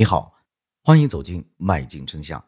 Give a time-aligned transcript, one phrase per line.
[0.00, 0.34] 你好，
[0.82, 2.42] 欢迎走进迈进真相。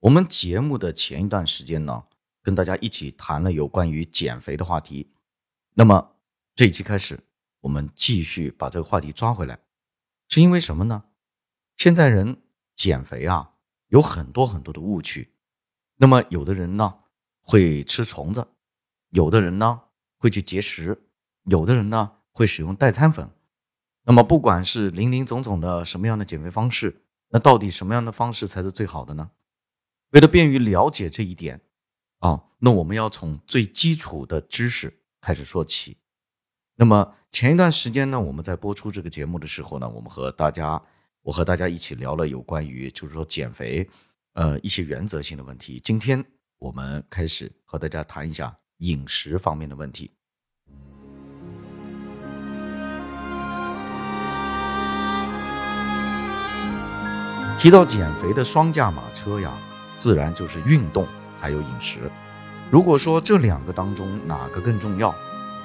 [0.00, 2.02] 我们节目的前一段时间呢，
[2.42, 5.12] 跟大家一起谈了有关于减肥的话题。
[5.74, 6.16] 那么
[6.56, 7.20] 这一期开始，
[7.60, 9.60] 我们继续把这个话题抓回来，
[10.26, 11.04] 是因为什么呢？
[11.76, 12.42] 现在人
[12.74, 13.52] 减肥啊，
[13.86, 15.32] 有很多很多的误区。
[15.98, 16.98] 那么有的人呢
[17.42, 18.48] 会吃虫子，
[19.10, 19.82] 有的人呢
[20.16, 21.00] 会去节食，
[21.44, 23.30] 有的人呢会使用代餐粉。
[24.08, 29.32] 那么不管是林林总总的什么样的减肥方式，那到底什么样的方式才是最好的呢？
[30.10, 31.60] 为了便于了解这一点，
[32.20, 35.96] 啊，那我们要从最基础的知识开始说起。
[36.76, 40.80] 那么前一段时间呢，我们在播出这个节目的时候呢，我们和大家，
[41.22, 43.90] 我和大家一起聊了有关于就是说减肥，
[44.34, 45.80] 呃，一些原则性的问题。
[45.82, 46.24] 今天
[46.58, 50.12] 我们开始和大家谈一下饮食方面的问题。
[57.58, 59.50] 提到减肥的双驾马车呀，
[59.96, 61.08] 自然就是运动
[61.40, 62.10] 还有饮食。
[62.70, 65.14] 如果说这两个当中哪个更重要，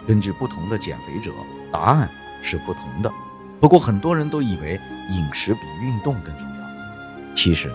[0.07, 1.31] 根据不同的减肥者，
[1.71, 2.09] 答案
[2.41, 3.11] 是不同的。
[3.59, 7.35] 不过很多人都以为饮食比运动更重要。
[7.35, 7.71] 其实，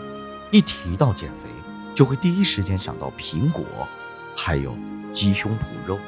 [0.50, 1.50] 一提到减肥，
[1.94, 3.64] 就会第一时间想到苹果，
[4.34, 4.74] 还有
[5.12, 5.98] 鸡胸脯肉。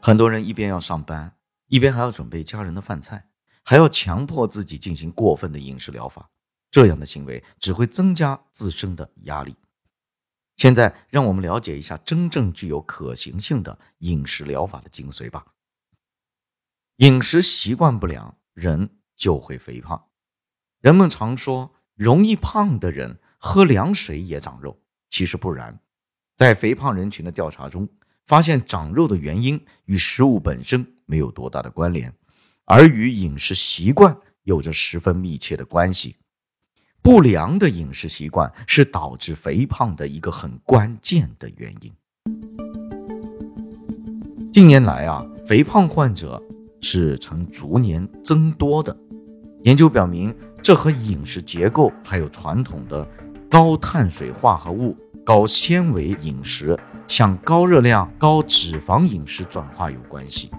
[0.00, 1.32] 很多人一边要上班，
[1.68, 3.26] 一边还要准备家人的饭菜，
[3.62, 6.30] 还要强迫自己进行过分的饮食疗法。
[6.70, 9.56] 这样的行为只会增加自身的压力。
[10.56, 15.46] 现在，让我们了解一下真正具有可行性的饮食疗法的精髓吧。
[16.96, 20.06] 饮食习惯不良，人就会肥胖。
[20.80, 25.80] 人们常说，容易胖的人喝凉水也长肉，其实不然。
[26.34, 27.88] 在肥胖人群的调查中，
[28.24, 32.12] 发现长肉的原因与食物本身没有多大的关联，
[32.64, 36.16] 而与饮食习惯有着十分密切的关系。
[37.02, 41.92] 不良的饮食习惯是导致肥胖的一个很关键的原因。
[44.52, 46.42] 近年来啊，肥胖患者
[46.80, 48.96] 是呈逐年增多的。
[49.62, 53.06] 研究表明，这和饮食结构还有传统的
[53.50, 60.50] 高碳水化合物、高纤维饮食向高热量、高脂肪饮食转化有关系。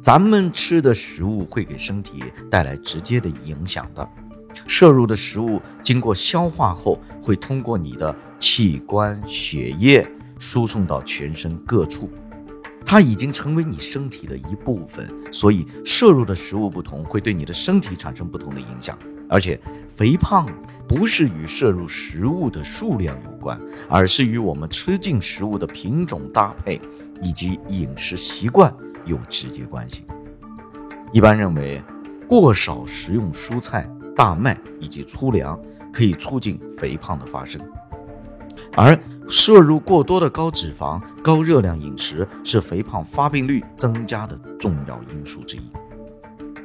[0.00, 4.08] 咱们吃的食物会给身体带来直接的影响的。
[4.66, 10.06] 摄入的食物经过消化后，会通过你的器官、血液
[10.38, 12.10] 输送到全身各处，
[12.84, 15.08] 它已经成为你身体的一部分。
[15.32, 18.98] 所以，摄入的食物不同，会对你的身体产生不同的影响。
[19.28, 19.58] 而且，
[19.96, 20.46] 肥胖
[20.86, 26.80] 不是与摄入食物的数量有关，而是与我们吃进食物的品种搭配
[27.22, 28.72] 以及饮食习惯
[29.06, 30.04] 有直接关系。
[31.12, 31.82] 一般认为，
[32.28, 33.88] 过少食用蔬菜。
[34.16, 35.58] 大麦以及粗粮
[35.92, 37.60] 可以促进肥胖的发生，
[38.76, 38.98] 而
[39.28, 45.62] 摄入过多的高脂肪、高热量饮食是肥胖发病率增加的重要因素之一。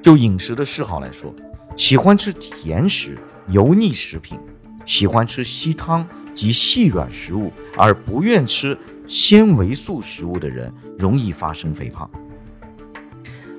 [0.01, 1.33] 就饮食的嗜好来说，
[1.75, 3.17] 喜欢吃甜食、
[3.47, 4.39] 油腻食品，
[4.85, 8.77] 喜欢吃稀汤及细软食物，而不愿吃
[9.07, 12.09] 纤维素食物的人，容易发生肥胖。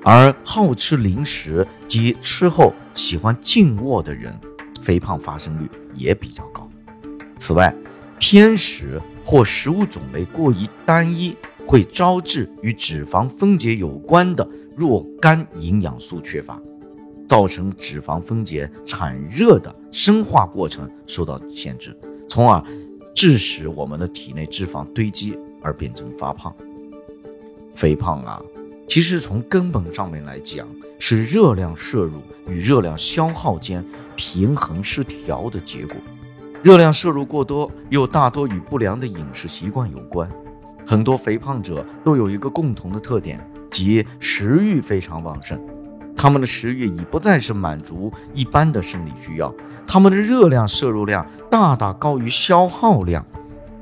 [0.03, 4.35] 而好吃零食及吃后喜欢静卧的人，
[4.81, 6.67] 肥胖发生率也比较高。
[7.37, 7.75] 此外，
[8.19, 11.35] 偏食或食物种类过于单一，
[11.65, 16.59] 会招致与脂肪分解有关的若干营养素缺乏，
[17.27, 21.95] 造成脂肪分解产热的生化过程受到限制，
[22.27, 22.63] 从而
[23.13, 26.53] 致使我们的体内脂肪堆积而变成发胖。
[27.73, 28.41] 肥胖啊！
[28.91, 30.67] 其实从根本上面来讲，
[30.99, 33.81] 是热量摄入与热量消耗间
[34.17, 35.95] 平衡失调的结果。
[36.61, 40.29] 热量摄入过多，又大多与不良的饮食习惯有关。
[40.85, 45.57] 很多肥胖者都有一个共同的特点，即食欲非常旺盛。
[46.17, 49.55] 他们的食欲已不再是满足一般的生理需要，
[49.87, 53.25] 他们的热量摄入量大大高于消耗量，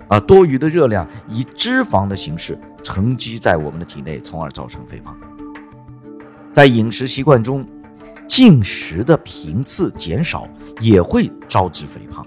[0.09, 2.59] 啊多余的热量以脂肪的形式。
[2.81, 5.15] 沉积在我们的体内，从而造成肥胖。
[6.53, 7.67] 在饮食习惯中，
[8.25, 10.47] 进食的频次减少
[10.79, 12.25] 也会招致肥胖。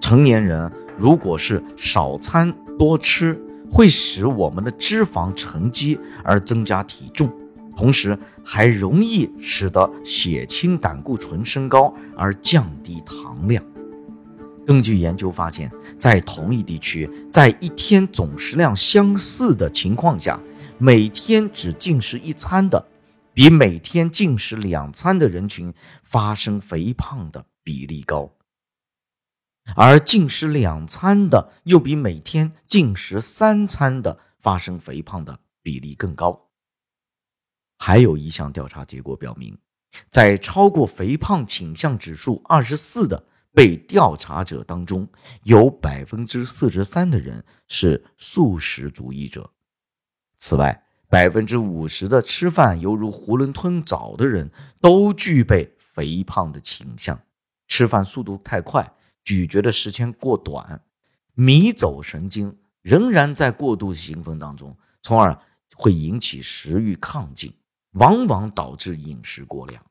[0.00, 7.32] 成年人如果是少餐多吃，会使我们的脂肪沉积而增加体重，
[7.74, 13.64] 同时还容易使得血清胆固醇升高而降低糖量。
[14.66, 20.40] 根据研究发现，在同一地区，在一天总食量相似的情况下，
[20.78, 22.86] 每天只进食一餐的，
[23.32, 25.72] 比每天进食两餐的人群
[26.02, 28.32] 发生肥胖的比例高，
[29.76, 36.48] 而进食两餐的又比每天进食三餐的发生肥胖的比例更高。
[37.78, 39.58] 还有一项调查结果表明，
[40.08, 45.08] 在超过肥胖倾向指数二十四的被调查者当中，
[45.44, 49.50] 有百分之四十三的人是素食主义者。
[50.38, 57.22] 此外，百分之五十的吃饭犹如囫囵吞枣的人都具备肥胖的倾向，
[57.68, 58.92] 吃饭速度太快，
[59.22, 60.82] 咀嚼的时间过短，
[61.34, 65.40] 迷走神经仍然在过度兴奋当中，从而
[65.76, 67.54] 会引起食欲亢进，
[67.92, 69.84] 往往导致饮食过量。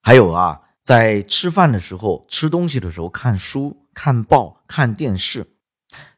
[0.00, 5.46] 还有啊，在吃饭的时候、吃东西的时候看书、看报、看电视。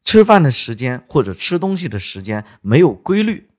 [0.05, 3.51] 吃饭的时间或者吃东西的时间没有规律，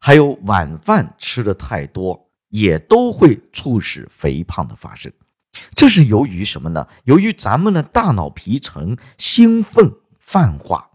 [0.00, 5.12] 还有晚饭吃的太多，也都会促使肥胖的发生。
[5.74, 6.88] 这是由于什么呢？
[7.04, 10.88] 由于咱们的大脑皮层兴奋泛化，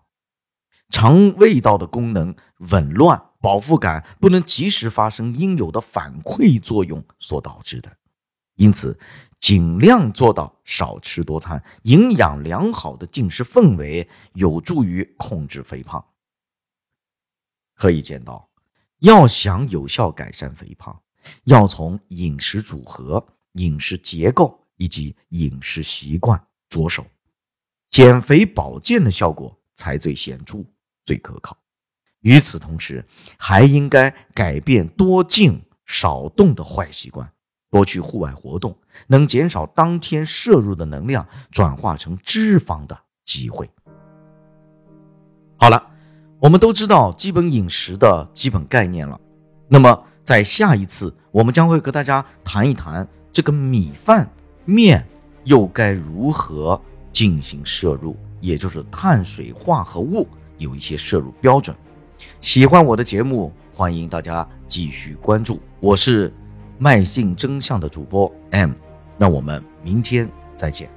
[0.90, 2.36] 肠胃道的功能
[2.72, 7.98] 紊乱，饱腹感不能及时发生应有的反馈作用所导致的。
[8.56, 9.00] 因此。
[9.42, 16.06] 尽量做到少吃多餐，营养良好的进食氛围有助于控制肥胖。
[17.74, 18.52] 可以见到，
[19.00, 21.02] 要想有效改善肥胖，
[21.46, 27.04] 要从饮食组合、饮食结构以及饮食习惯着手，
[27.90, 30.64] 减肥保健的效果才最显著、
[31.04, 31.58] 最可靠。
[32.20, 33.04] 与此同时，
[33.40, 37.34] 还应该改变多静少动的坏习惯。
[37.72, 38.76] 多去户外活动，
[39.08, 43.70] 能减少当天摄入的能量转化成脂肪的机会。
[45.58, 45.88] 好了，
[46.40, 49.20] 我们都知道基本饮食的基本概念了。
[49.70, 54.30] 那么，在下一次，我们将会和大家谈一谈这个米饭、
[54.66, 55.08] 面
[55.46, 56.80] 又该如何
[57.14, 60.28] 进行摄入，也就是碳水化合物
[60.58, 61.74] 有一些摄入标准。
[62.42, 65.58] 喜欢我的节目，欢迎大家继续关注。
[65.80, 66.34] 我是。
[66.84, 68.72] 迈进真相的主播 M，
[69.16, 70.90] 那我们明天再见。